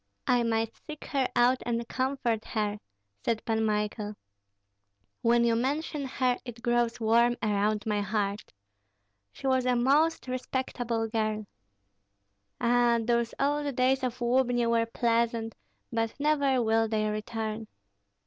[0.25, 2.79] "I might seek her out and comfort her,"
[3.23, 4.15] said Pan Michael.
[5.21, 8.51] "When you mention her it grows warm around my heart.
[9.31, 11.45] She was a most respectable girl.
[12.59, 15.53] Ah, those old days of Lubni were pleasant,
[15.93, 17.67] but never will they return.